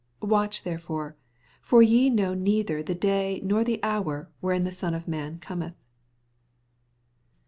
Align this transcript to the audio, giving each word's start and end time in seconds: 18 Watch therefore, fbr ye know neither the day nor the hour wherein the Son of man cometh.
18 0.23 0.29
Watch 0.31 0.63
therefore, 0.63 1.15
fbr 1.69 1.87
ye 1.87 2.09
know 2.09 2.33
neither 2.33 2.81
the 2.81 2.95
day 2.95 3.39
nor 3.45 3.63
the 3.63 3.79
hour 3.83 4.31
wherein 4.39 4.63
the 4.63 4.71
Son 4.71 4.95
of 4.95 5.07
man 5.07 5.37
cometh. 5.37 5.75